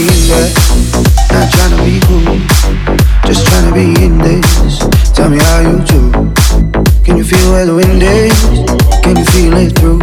[0.00, 0.70] be in
[1.30, 2.38] not trying to be cool.
[3.26, 4.78] Just trying to be in this.
[5.12, 6.10] Tell me how you do.
[7.04, 8.34] Can you feel where the wind is?
[9.02, 10.00] Can you feel it through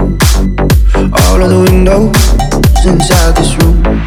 [1.26, 4.07] all of the windows inside this room?